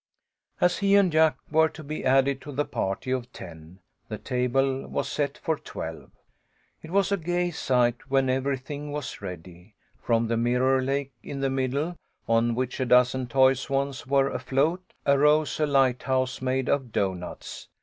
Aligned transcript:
As 0.59 0.79
he 0.79 0.95
and 0.95 1.11
Jack 1.11 1.37
were 1.51 1.69
to 1.69 1.83
be 1.83 2.03
added 2.03 2.41
to 2.41 2.51
the 2.51 2.65
party 2.65 3.11
of 3.11 3.31
ten, 3.31 3.77
the 4.09 4.17
table 4.17 4.87
was 4.87 5.07
set 5.07 5.37
for 5.37 5.57
twelve. 5.57 6.09
It 6.81 6.89
was 6.89 7.11
a 7.11 7.17
gay 7.17 7.51
sight 7.51 8.09
when 8.09 8.27
everything 8.27 8.91
was 8.91 9.21
ready. 9.21 9.75
From 10.01 10.27
the 10.27 10.37
mirror 10.37 10.81
lake 10.81 11.13
in 11.21 11.41
the 11.41 11.51
middle, 11.51 11.95
on 12.27 12.55
which 12.55 12.79
a 12.79 12.85
dozen 12.87 13.27
toy 13.27 13.53
swans 13.53 14.07
were 14.07 14.31
afloat, 14.31 14.81
arose 15.05 15.59
a 15.59 15.67
lighthouse 15.67 16.41
made 16.41 16.67
of 16.67 16.91
doughnuts. 16.91 17.67